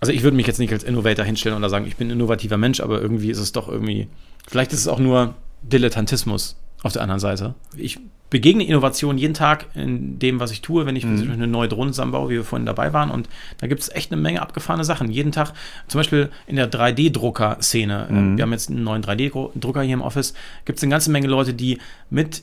[0.00, 2.56] Also ich würde mich jetzt nicht als Innovator hinstellen oder sagen, ich bin ein innovativer
[2.56, 4.06] Mensch, aber irgendwie ist es doch irgendwie,
[4.46, 7.54] vielleicht ist es auch nur Dilettantismus auf der anderen Seite.
[7.76, 7.98] Ich
[8.30, 11.30] begegne Innovation jeden Tag in dem, was ich tue, wenn ich mhm.
[11.30, 13.10] eine neue Drohne zusammenbaue, wie wir vorhin dabei waren.
[13.10, 15.10] Und da gibt es echt eine Menge abgefahrene Sachen.
[15.10, 15.52] Jeden Tag,
[15.86, 18.08] zum Beispiel in der 3D-Drucker-Szene.
[18.10, 18.36] Mhm.
[18.36, 20.34] Wir haben jetzt einen neuen 3D-Drucker hier im Office.
[20.64, 21.78] Gibt es eine ganze Menge Leute, die
[22.10, 22.42] mit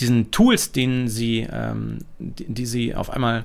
[0.00, 3.44] diesen Tools, denen sie, ähm, die, die sie auf einmal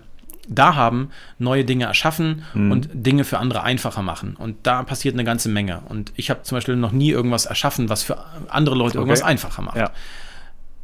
[0.49, 2.71] da haben, neue Dinge erschaffen mhm.
[2.71, 4.35] und Dinge für andere einfacher machen.
[4.37, 5.81] Und da passiert eine ganze Menge.
[5.89, 8.17] Und ich habe zum Beispiel noch nie irgendwas erschaffen, was für
[8.49, 8.99] andere Leute okay.
[8.99, 9.77] irgendwas einfacher macht.
[9.77, 9.91] Ja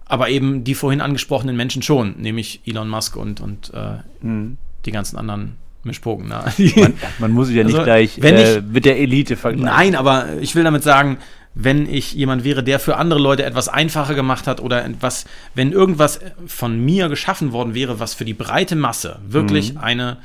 [0.06, 4.58] aber eben die vorhin angesprochenen Menschen schon, nämlich Elon Musk und, und äh, mhm.
[4.86, 6.28] die ganzen anderen Mischpoken.
[6.28, 6.44] Ne?
[6.76, 9.66] Man, man, muss sich ja nicht also, gleich äh, ich, mit der Elite vergleichen.
[9.66, 11.18] Nein, aber ich will damit sagen,
[11.56, 15.72] wenn ich jemand wäre, der für andere Leute etwas einfacher gemacht hat oder etwas, wenn
[15.72, 19.80] irgendwas von mir geschaffen worden wäre, was für die breite Masse wirklich mhm.
[19.80, 20.18] eine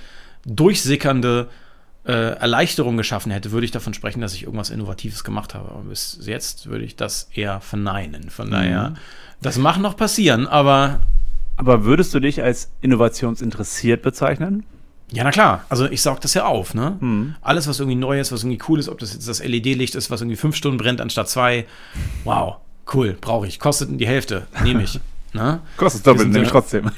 [0.47, 1.49] durchsickernde
[2.09, 5.69] äh, Erleichterung geschaffen hätte, würde ich davon sprechen, dass ich irgendwas Innovatives gemacht habe.
[5.71, 8.31] Aber bis jetzt würde ich das eher verneinen.
[8.31, 8.97] Von daher mhm.
[9.41, 11.01] Das mag noch passieren, aber.
[11.57, 14.65] Aber würdest du dich als innovationsinteressiert bezeichnen?
[15.11, 15.65] Ja, na klar.
[15.69, 16.97] Also ich saug das ja auf, ne?
[17.01, 17.35] Mhm.
[17.41, 20.11] Alles, was irgendwie neu ist, was irgendwie cool ist, ob das jetzt das LED-Licht ist,
[20.11, 21.67] was irgendwie fünf Stunden brennt anstatt zwei.
[22.23, 22.57] Wow,
[22.95, 23.59] cool, brauche ich.
[23.59, 25.01] Kostet die Hälfte, nehme ich.
[25.33, 25.61] ne?
[25.77, 26.91] Kostet doppelt, nehme ich trotzdem.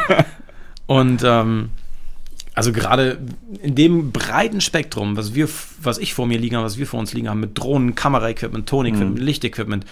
[0.86, 1.70] Und ähm,
[2.54, 3.18] also gerade
[3.62, 5.48] in dem breiten Spektrum, was wir,
[5.80, 8.68] was ich vor mir liegen habe, was wir vor uns liegen haben, mit Drohnen, Kameraequipment,
[8.68, 9.24] Tonequipment, mhm.
[9.24, 9.86] Lichtequipment,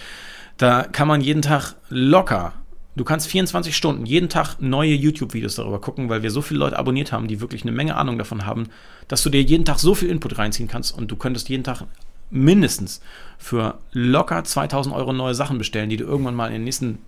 [0.57, 2.53] da kann man jeden Tag locker,
[2.95, 6.77] du kannst 24 Stunden, jeden Tag neue YouTube-Videos darüber gucken, weil wir so viele Leute
[6.77, 8.67] abonniert haben, die wirklich eine Menge Ahnung davon haben,
[9.07, 11.85] dass du dir jeden Tag so viel Input reinziehen kannst und du könntest jeden Tag
[12.29, 13.01] mindestens
[13.37, 16.99] für locker 2000 Euro neue Sachen bestellen, die du irgendwann mal in den nächsten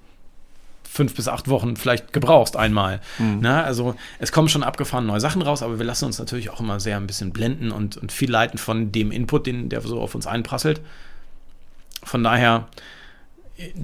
[0.93, 3.01] fünf bis acht Wochen vielleicht gebrauchst einmal.
[3.17, 3.39] Mhm.
[3.41, 6.60] Na, also es kommen schon abgefahren neue Sachen raus, aber wir lassen uns natürlich auch
[6.60, 9.99] immer sehr ein bisschen blenden und, und viel leiten von dem Input, den, der so
[9.99, 10.82] auf uns einprasselt.
[12.03, 12.67] Von daher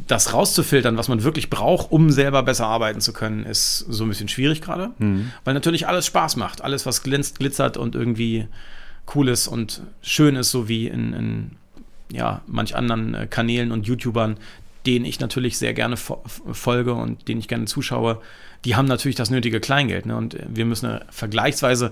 [0.07, 4.09] das rauszufiltern, was man wirklich braucht, um selber besser arbeiten zu können, ist so ein
[4.09, 4.91] bisschen schwierig gerade.
[4.99, 5.31] Mhm.
[5.43, 6.61] Weil natürlich alles Spaß macht.
[6.61, 8.47] Alles, was glänzt, glitzert und irgendwie
[9.15, 11.51] cool ist und schön ist, so wie in, in
[12.11, 14.37] ja, manch anderen äh, Kanälen und YouTubern,
[14.89, 18.19] denen ich natürlich sehr gerne folge und denen ich gerne zuschaue,
[18.65, 20.07] die haben natürlich das nötige Kleingeld.
[20.07, 20.17] Ne?
[20.17, 21.91] Und wir müssen vergleichsweise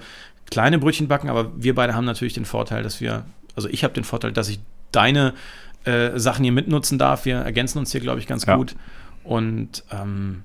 [0.50, 3.94] kleine Brötchen backen, aber wir beide haben natürlich den Vorteil, dass wir, also ich habe
[3.94, 4.60] den Vorteil, dass ich
[4.92, 5.36] deine
[5.84, 7.26] äh, Sachen hier mitnutzen darf.
[7.26, 8.56] Wir ergänzen uns hier, glaube ich, ganz ja.
[8.56, 8.76] gut.
[9.24, 10.44] Und ähm,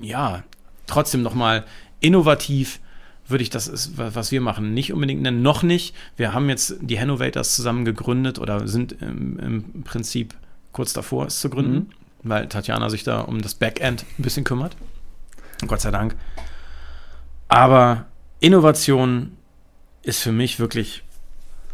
[0.00, 0.44] ja,
[0.86, 1.64] trotzdem nochmal
[1.98, 2.78] innovativ
[3.26, 5.94] würde ich das ist, was wir machen, nicht unbedingt nennen, noch nicht.
[6.16, 10.34] Wir haben jetzt die Hannovators zusammen gegründet oder sind im, im Prinzip
[10.72, 11.90] kurz davor, es zu gründen, mhm.
[12.22, 14.76] weil Tatjana sich da um das Backend ein bisschen kümmert.
[15.66, 16.14] Gott sei Dank.
[17.48, 18.06] Aber
[18.40, 19.36] Innovation
[20.02, 21.02] ist für mich wirklich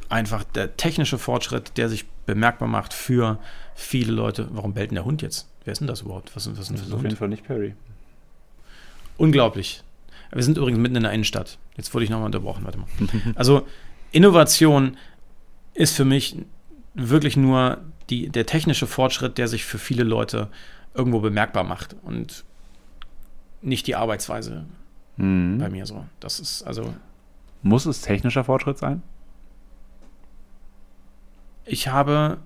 [0.08, 3.38] einfach der technische Fortschritt, der sich bemerkbar macht für
[3.74, 4.48] viele Leute.
[4.52, 5.48] Warum bellt denn der Hund jetzt?
[5.64, 6.34] Wer ist denn das überhaupt?
[6.34, 7.74] Was, was ist das ist auf jeden Fall nicht Perry.
[9.16, 9.82] Unglaublich.
[10.32, 11.58] Wir sind übrigens mitten in der Innenstadt.
[11.76, 12.64] Jetzt wurde ich nochmal unterbrochen.
[12.64, 12.86] Warte mal.
[13.34, 13.66] Also
[14.12, 14.96] Innovation
[15.74, 16.36] ist für mich
[16.94, 17.78] wirklich nur
[18.10, 20.48] die, der technische Fortschritt, der sich für viele Leute
[20.94, 22.44] irgendwo bemerkbar macht und
[23.62, 24.64] nicht die Arbeitsweise
[25.16, 25.58] mhm.
[25.58, 26.04] bei mir so.
[26.20, 26.94] Das ist also.
[27.62, 29.02] Muss es technischer Fortschritt sein?
[31.64, 32.38] Ich habe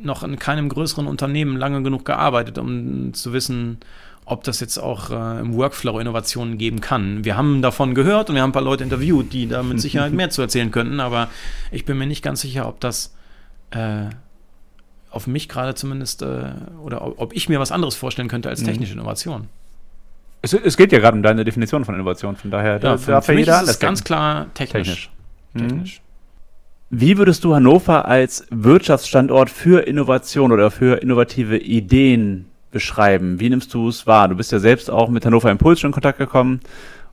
[0.00, 3.78] noch in keinem größeren Unternehmen lange genug gearbeitet, um zu wissen,
[4.24, 7.24] ob das jetzt auch äh, im Workflow Innovationen geben kann.
[7.24, 10.12] Wir haben davon gehört und wir haben ein paar Leute interviewt, die da mit Sicherheit
[10.12, 11.28] mehr zu erzählen könnten, aber
[11.70, 13.14] ich bin mir nicht ganz sicher, ob das
[13.70, 14.06] äh,
[15.14, 16.44] auf mich gerade zumindest äh,
[16.82, 18.66] oder ob ich mir was anderes vorstellen könnte als mhm.
[18.66, 19.48] technische Innovation.
[20.42, 23.34] Es, es geht ja gerade um deine Definition von Innovation, von daher ja, darf ja
[23.34, 23.70] jeder alles.
[23.70, 24.86] Ist ganz klar technisch.
[24.86, 25.10] Technisch.
[25.54, 25.68] Mhm.
[25.68, 26.00] technisch.
[26.90, 33.40] Wie würdest du Hannover als Wirtschaftsstandort für Innovation oder für innovative Ideen beschreiben?
[33.40, 34.28] Wie nimmst du es wahr?
[34.28, 36.60] Du bist ja selbst auch mit Hannover Impuls schon in Kontakt gekommen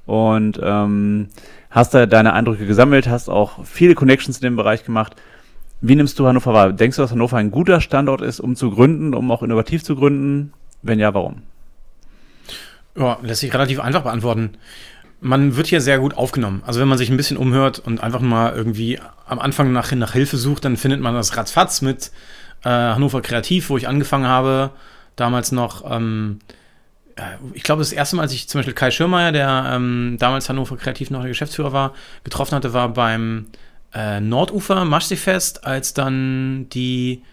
[0.05, 1.29] und ähm,
[1.69, 5.15] hast da deine Eindrücke gesammelt, hast auch viele Connections in dem Bereich gemacht.
[5.81, 6.73] Wie nimmst du Hannover wahr?
[6.73, 9.95] Denkst du, dass Hannover ein guter Standort ist, um zu gründen, um auch innovativ zu
[9.95, 10.53] gründen?
[10.83, 11.41] Wenn ja, warum?
[12.95, 14.51] Ja, lässt sich relativ einfach beantworten.
[15.21, 16.63] Man wird hier sehr gut aufgenommen.
[16.65, 20.13] Also wenn man sich ein bisschen umhört und einfach mal irgendwie am Anfang nach, nach
[20.13, 22.11] Hilfe sucht, dann findet man das ratzfatz mit
[22.63, 24.71] äh, Hannover Kreativ, wo ich angefangen habe
[25.15, 26.39] damals noch, ähm,
[27.15, 27.21] äh,
[27.53, 30.77] ich glaube, das erste Mal, als ich zum Beispiel Kai Schirmeier, der ähm, damals Hannover
[30.77, 33.47] Kreativ noch der Geschäftsführer war, getroffen hatte, war beim
[33.93, 37.23] äh, Nordufer Maschseefest, als dann die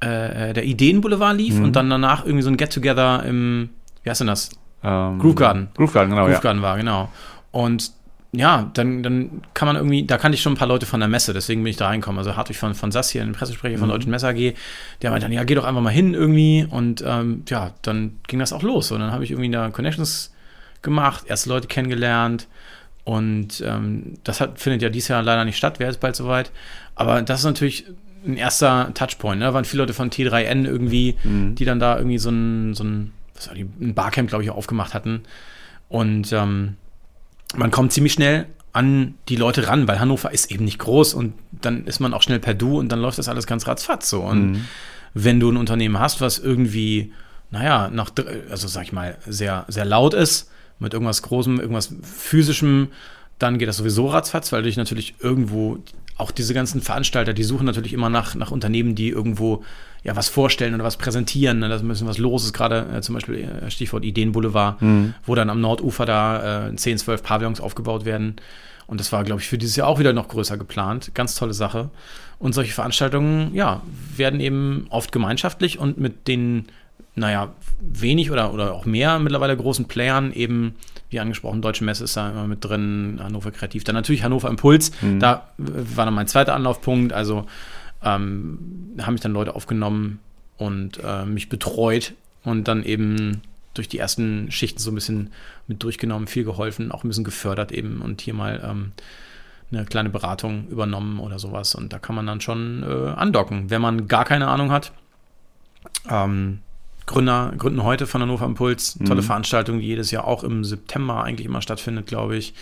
[0.00, 1.64] äh, der Ideenboulevard lief mhm.
[1.64, 3.70] und dann danach irgendwie so ein Get-Together im,
[4.02, 4.50] wie heißt denn das?
[4.82, 5.68] Ähm, Groove Garden.
[5.74, 6.26] Groove Garden, genau.
[6.26, 6.68] Groove Garden ja.
[6.68, 7.08] war, genau.
[7.50, 7.92] Und
[8.36, 11.08] ja, dann, dann kann man irgendwie, da kannte ich schon ein paar Leute von der
[11.08, 12.18] Messe, deswegen bin ich da reingekommen.
[12.18, 13.92] Also Hartwig von, von SAS hier, ein Pressesprecher von mhm.
[13.92, 14.54] Deutschen Messe AG,
[15.02, 16.66] der meinte dann, ja, geh doch einfach mal hin irgendwie.
[16.68, 18.90] Und ähm, ja, dann ging das auch los.
[18.90, 20.32] Und dann habe ich irgendwie da Connections
[20.82, 22.48] gemacht, erste Leute kennengelernt.
[23.04, 26.50] Und ähm, das hat, findet ja dieses Jahr leider nicht statt, wäre jetzt bald soweit.
[26.94, 27.84] Aber das ist natürlich
[28.26, 29.40] ein erster Touchpoint.
[29.40, 29.46] Ne?
[29.46, 31.54] Da waren viele Leute von T3N irgendwie, mhm.
[31.54, 34.50] die dann da irgendwie so ein, so ein, was war die, ein Barcamp, glaube ich,
[34.50, 35.22] aufgemacht hatten.
[35.88, 36.76] Und ähm,
[37.54, 41.34] man kommt ziemlich schnell an die Leute ran, weil Hannover ist eben nicht groß und
[41.52, 44.22] dann ist man auch schnell per Du und dann läuft das alles ganz ratzfatz so.
[44.22, 44.64] Und mhm.
[45.12, 47.12] wenn du ein Unternehmen hast, was irgendwie,
[47.50, 48.10] naja, nach,
[48.50, 52.88] also sag ich mal, sehr, sehr laut ist, mit irgendwas Großem, irgendwas Physischem,
[53.38, 55.78] dann geht das sowieso ratzfatz, weil dich natürlich irgendwo,
[56.16, 59.64] auch diese ganzen Veranstalter, die suchen natürlich immer nach, nach Unternehmen, die irgendwo
[60.04, 61.58] ja, was vorstellen oder was präsentieren.
[61.58, 61.68] Ne?
[61.68, 65.14] Da ist ein bisschen was los ist, gerade äh, zum Beispiel äh, Stichwort Ideenboulevard, mhm.
[65.24, 68.36] wo dann am Nordufer da äh, 10, 12 Pavillons aufgebaut werden.
[68.86, 71.12] Und das war, glaube ich, für dieses Jahr auch wieder noch größer geplant.
[71.14, 71.88] Ganz tolle Sache.
[72.38, 73.80] Und solche Veranstaltungen, ja,
[74.14, 76.66] werden eben oft gemeinschaftlich und mit den,
[77.16, 80.74] naja, wenig oder, oder auch mehr mittlerweile großen Playern eben,
[81.10, 83.84] wie angesprochen, Deutsche Messe ist da immer mit drin, Hannover Kreativ.
[83.84, 85.20] Dann natürlich Hannover Impuls, mhm.
[85.20, 87.12] da war dann mein zweiter Anlaufpunkt.
[87.12, 87.46] Also
[88.02, 90.18] ähm, haben mich dann Leute aufgenommen
[90.56, 93.42] und äh, mich betreut und dann eben
[93.74, 95.32] durch die ersten Schichten so ein bisschen
[95.66, 98.92] mit durchgenommen, viel geholfen, auch ein bisschen gefördert eben und hier mal ähm,
[99.72, 101.74] eine kleine Beratung übernommen oder sowas.
[101.74, 104.92] Und da kann man dann schon äh, andocken, wenn man gar keine Ahnung hat.
[106.08, 106.60] Ähm,
[107.06, 109.26] Gründer gründen heute von Hannover Impuls, tolle mhm.
[109.26, 112.54] Veranstaltung, die jedes Jahr auch im September eigentlich immer stattfindet, glaube ich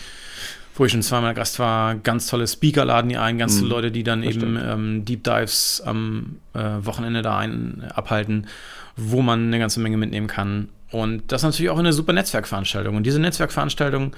[0.75, 3.59] wo ich schon zweimal Gast war, ganz tolle Speaker laden die ein, ganz mhm.
[3.59, 8.47] tolle Leute, die dann das eben ähm, Deep Dives am äh, Wochenende da ein, abhalten,
[8.95, 10.69] wo man eine ganze Menge mitnehmen kann.
[10.91, 12.95] Und das ist natürlich auch eine super Netzwerkveranstaltung.
[12.95, 14.11] Und diese Netzwerkveranstaltungen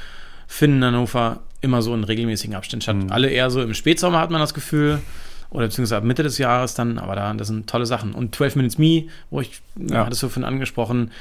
[0.47, 2.95] finden in Hannover immer so in regelmäßigen Abständen statt.
[2.95, 3.11] Mhm.
[3.11, 4.99] Alle eher so im Spätsommer hat man das Gefühl.
[5.49, 8.13] Oder beziehungsweise ab Mitte des Jahres dann, aber da, das sind tolle Sachen.
[8.13, 10.05] Und 12 Minutes Me, wo ich, ja.
[10.05, 11.12] hattest du vorhin angesprochen,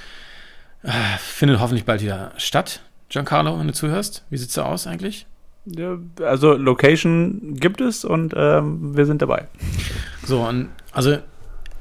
[0.83, 2.81] äh, findet hoffentlich bald wieder statt.
[3.09, 5.27] Giancarlo, wenn du zuhörst, wie sieht es da aus eigentlich?
[5.67, 9.49] Ja, also Location gibt es und ähm, wir sind dabei.
[10.27, 11.19] So, und also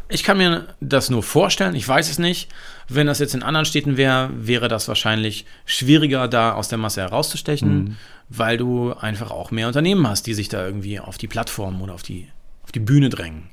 [0.10, 2.50] ich kann mir das nur vorstellen, ich weiß es nicht.
[2.88, 7.02] Wenn das jetzt in anderen Städten wäre, wäre das wahrscheinlich schwieriger, da aus der Masse
[7.02, 7.98] herauszustechen, mhm.
[8.30, 11.94] weil du einfach auch mehr Unternehmen hast, die sich da irgendwie auf die Plattform oder
[11.94, 12.28] auf die,
[12.64, 13.50] auf die Bühne drängen.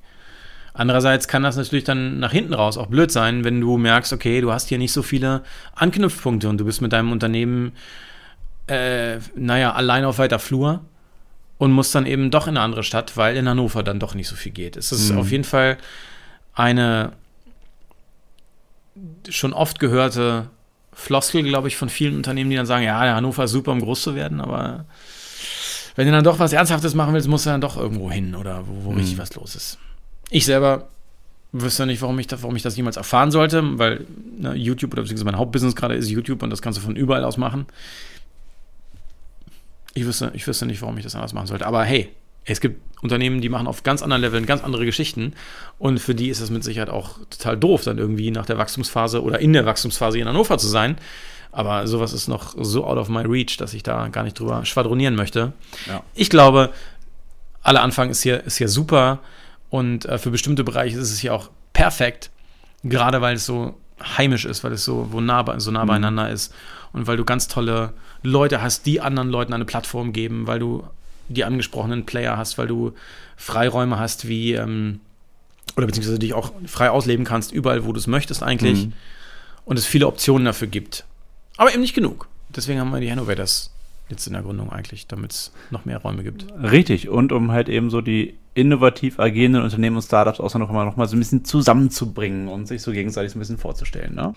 [0.72, 4.40] Andererseits kann das natürlich dann nach hinten raus auch blöd sein, wenn du merkst, okay,
[4.40, 5.42] du hast hier nicht so viele
[5.74, 7.72] Anknüpfpunkte und du bist mit deinem Unternehmen,
[8.66, 10.84] äh, naja, allein auf weiter Flur
[11.58, 14.28] und musst dann eben doch in eine andere Stadt, weil in Hannover dann doch nicht
[14.28, 14.76] so viel geht.
[14.76, 15.18] Es ist mhm.
[15.18, 15.76] auf jeden Fall
[16.60, 17.12] eine
[19.28, 20.50] schon oft gehörte
[20.92, 24.02] Floskel, glaube ich, von vielen Unternehmen, die dann sagen, ja, Hannover ist super, um groß
[24.02, 24.84] zu werden, aber
[25.96, 28.66] wenn du dann doch was Ernsthaftes machen willst, musst du dann doch irgendwo hin oder
[28.66, 28.98] wo, wo mhm.
[28.98, 29.78] richtig was los ist.
[30.30, 30.88] Ich selber
[31.52, 34.06] wüsste nicht, warum ich, das, warum ich das jemals erfahren sollte, weil
[34.38, 37.24] ne, YouTube oder beziehungsweise mein Hauptbusiness gerade ist YouTube und das kannst du von überall
[37.24, 37.66] aus machen.
[39.94, 41.66] Ich wüsste, ich wüsste nicht, warum ich das anders machen sollte.
[41.66, 42.10] Aber hey,
[42.44, 45.32] es gibt Unternehmen, die machen auf ganz anderen Leveln ganz andere Geschichten
[45.78, 49.22] und für die ist es mit Sicherheit auch total doof, dann irgendwie nach der Wachstumsphase
[49.22, 50.96] oder in der Wachstumsphase in Hannover zu sein.
[51.52, 54.64] Aber sowas ist noch so out of my reach, dass ich da gar nicht drüber
[54.64, 55.52] schwadronieren möchte.
[55.88, 56.02] Ja.
[56.14, 56.70] Ich glaube,
[57.62, 59.20] aller Anfang ist hier, ist hier super
[59.68, 62.30] und äh, für bestimmte Bereiche ist es hier auch perfekt,
[62.84, 65.88] gerade weil es so heimisch ist, weil es so, wo nah, so nah mhm.
[65.88, 66.54] beieinander ist
[66.92, 70.84] und weil du ganz tolle Leute hast, die anderen Leuten eine Plattform geben, weil du
[71.30, 72.92] die angesprochenen Player hast, weil du
[73.36, 75.00] Freiräume hast, wie, ähm,
[75.76, 78.86] oder beziehungsweise dich auch frei ausleben kannst, überall, wo du es möchtest eigentlich.
[78.86, 78.92] Mhm.
[79.64, 81.04] Und es viele Optionen dafür gibt.
[81.56, 82.28] Aber eben nicht genug.
[82.48, 83.70] Deswegen haben wir die Hannovators
[84.08, 86.46] jetzt in der Gründung eigentlich, damit es noch mehr Räume gibt.
[86.60, 87.08] Richtig.
[87.08, 90.96] Und um halt eben so die innovativ agierenden Unternehmen und Startups auch noch mal, noch
[90.96, 94.14] mal so ein bisschen zusammenzubringen und sich so gegenseitig so ein bisschen vorzustellen.
[94.14, 94.34] Ne?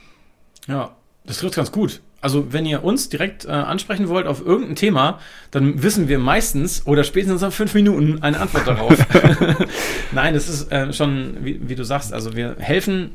[0.68, 0.92] Ja,
[1.26, 2.02] das trifft ganz gut.
[2.22, 5.20] Also, wenn ihr uns direkt äh, ansprechen wollt auf irgendein Thema,
[5.52, 8.96] dann wissen wir meistens oder spätestens nach fünf Minuten eine Antwort darauf.
[10.14, 13.12] Nein, das ist äh, schon, wie, wie, du sagst, also wir helfen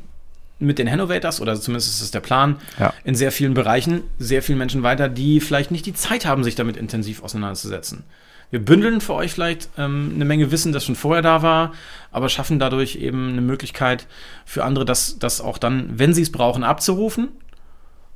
[0.59, 2.93] mit den Innovators, oder zumindest ist es der Plan, ja.
[3.03, 6.55] in sehr vielen Bereichen, sehr vielen Menschen weiter, die vielleicht nicht die Zeit haben, sich
[6.55, 8.03] damit intensiv auseinanderzusetzen.
[8.51, 11.73] Wir bündeln für euch vielleicht ähm, eine Menge Wissen, das schon vorher da war,
[12.11, 14.05] aber schaffen dadurch eben eine Möglichkeit
[14.45, 17.29] für andere, das, das auch dann, wenn sie es brauchen, abzurufen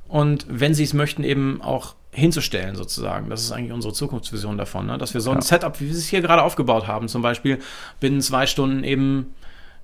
[0.08, 3.28] und wenn sie es möchten, eben auch hinzustellen sozusagen.
[3.28, 4.98] Das ist eigentlich unsere Zukunftsvision davon, ne?
[4.98, 5.42] dass wir so ein ja.
[5.42, 7.58] Setup, wie wir es hier gerade aufgebaut haben, zum Beispiel
[8.00, 9.34] binnen zwei Stunden eben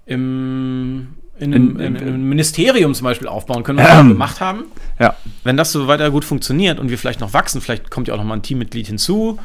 [0.07, 4.65] im, in, in, in, im Ministerium zum Beispiel aufbauen können, was wir gemacht haben.
[4.99, 5.17] Ja.
[5.45, 8.19] Wenn das so weiter gut funktioniert und wir vielleicht noch wachsen, vielleicht kommt ja auch
[8.19, 9.39] noch mal ein Teammitglied hinzu,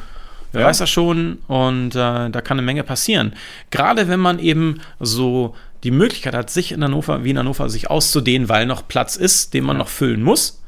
[0.52, 0.66] wer ja.
[0.68, 3.32] weiß das schon und äh, da kann eine Menge passieren.
[3.70, 7.90] Gerade wenn man eben so die Möglichkeit hat, sich in Hannover, wie in Hannover, sich
[7.90, 9.78] auszudehnen, weil noch Platz ist, den man ja.
[9.82, 10.62] noch füllen muss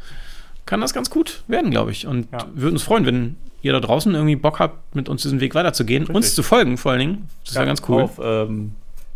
[0.68, 2.06] kann das ganz gut werden, glaube ich.
[2.06, 2.46] Und ja.
[2.54, 6.02] würden uns freuen, wenn ihr da draußen irgendwie Bock habt, mit uns diesen Weg weiterzugehen,
[6.02, 6.14] Richtig.
[6.14, 7.30] uns zu folgen vor allen Dingen.
[7.46, 8.02] Das wäre ganz cool.
[8.02, 8.72] Auf ähm,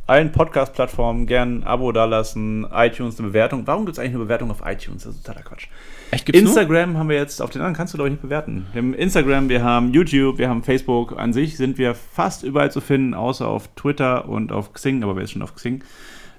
[0.06, 3.66] allen Podcast-Plattformen gerne ein Abo dalassen, iTunes eine Bewertung.
[3.66, 5.04] Warum gibt es eigentlich eine Bewertung auf iTunes?
[5.04, 5.66] Das ist totaler Quatsch.
[6.10, 7.00] Echt, gibt's Instagram nur?
[7.00, 8.66] haben wir jetzt, auf den anderen kannst du glaube ich nicht bewerten.
[8.72, 11.18] Wir haben Instagram, wir haben YouTube, wir haben Facebook.
[11.18, 15.16] An sich sind wir fast überall zu finden, außer auf Twitter und auf Xing, aber
[15.16, 15.84] wer ist schon auf Xing?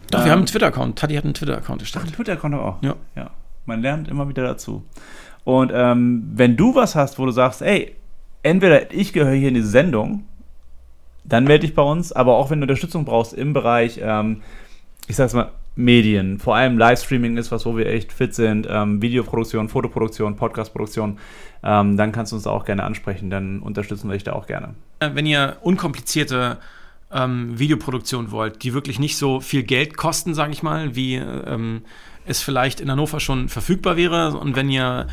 [0.10, 0.98] Doch, ähm, wir haben einen Twitter-Account.
[0.98, 2.02] Tati hat einen Twitter-Account erstellt.
[2.04, 2.82] Ach, einen Twitter-Account auch?
[2.82, 2.96] Ja.
[3.16, 3.30] ja.
[3.66, 4.84] Man lernt immer wieder dazu.
[5.44, 7.96] Und ähm, wenn du was hast, wo du sagst, ey,
[8.44, 10.26] entweder ich gehöre hier in diese Sendung,
[11.24, 14.42] dann melde dich bei uns, aber auch wenn du Unterstützung brauchst im Bereich, ähm,
[15.08, 19.02] ich sag's mal, Medien, vor allem Livestreaming ist was, wo wir echt fit sind, ähm,
[19.02, 21.18] Videoproduktion, Fotoproduktion, Podcastproduktion,
[21.64, 24.76] ähm, dann kannst du uns auch gerne ansprechen, dann unterstützen wir dich da auch gerne.
[25.00, 26.60] Äh, wenn ihr unkomplizierte
[27.12, 31.82] ähm, Videoproduktion wollt, die wirklich nicht so viel Geld kosten, sage ich mal, wie ähm,
[32.26, 34.38] es vielleicht in Hannover schon verfügbar wäre.
[34.38, 35.08] Und wenn ihr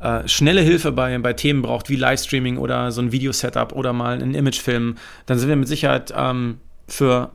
[0.00, 4.22] äh, schnelle Hilfe bei, bei Themen braucht, wie Livestreaming oder so ein Video-Setup oder mal
[4.22, 4.96] ein Imagefilm,
[5.26, 7.30] dann sind wir mit Sicherheit ähm, für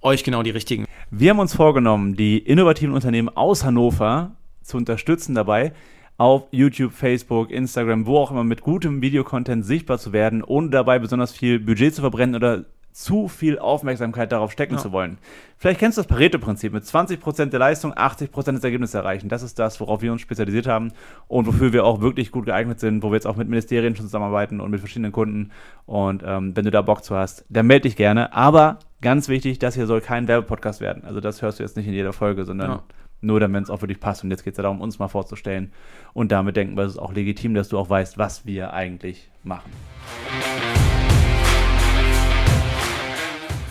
[0.00, 0.86] euch genau die richtigen.
[1.10, 5.72] Wir haben uns vorgenommen, die innovativen Unternehmen aus Hannover zu unterstützen dabei,
[6.18, 10.98] auf YouTube, Facebook, Instagram, wo auch immer mit gutem Videocontent sichtbar zu werden, ohne dabei
[10.98, 14.80] besonders viel Budget zu verbrennen oder zu viel Aufmerksamkeit darauf stecken ja.
[14.80, 15.18] zu wollen.
[15.56, 19.28] Vielleicht kennst du das Pareto-Prinzip mit 20% der Leistung, 80% des Ergebnisses erreichen.
[19.28, 20.92] Das ist das, worauf wir uns spezialisiert haben
[21.26, 24.06] und wofür wir auch wirklich gut geeignet sind, wo wir jetzt auch mit Ministerien schon
[24.06, 25.50] zusammenarbeiten und mit verschiedenen Kunden.
[25.86, 28.32] Und ähm, wenn du da Bock zu hast, dann melde dich gerne.
[28.32, 31.04] Aber ganz wichtig, das hier soll kein Werbepodcast werden.
[31.04, 32.82] Also das hörst du jetzt nicht in jeder Folge, sondern ja.
[33.20, 34.24] nur dann, wenn es auch wirklich passt.
[34.24, 35.72] Und jetzt geht es ja darum, uns mal vorzustellen.
[36.14, 39.30] Und damit denken wir, es ist auch legitim, dass du auch weißt, was wir eigentlich
[39.44, 39.70] machen.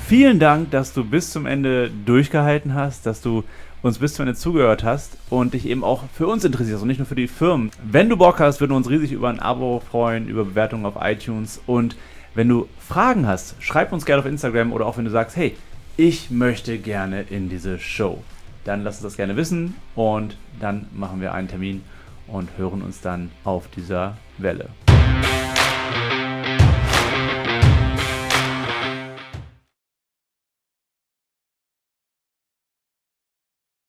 [0.08, 3.44] Vielen Dank, dass du bis zum Ende durchgehalten hast, dass du
[3.82, 7.00] uns bis zum Ende zugehört hast und dich eben auch für uns interessierst und nicht
[7.00, 7.72] nur für die Firmen.
[7.84, 10.94] Wenn du Bock hast, würden wir uns riesig über ein Abo freuen, über Bewertungen auf
[11.02, 11.98] iTunes und
[12.36, 15.58] wenn du Fragen hast, schreib uns gerne auf Instagram oder auch wenn du sagst, hey,
[15.98, 18.24] ich möchte gerne in diese Show.
[18.64, 21.84] Dann lass uns das gerne wissen und dann machen wir einen Termin
[22.28, 24.70] und hören uns dann auf dieser Welle.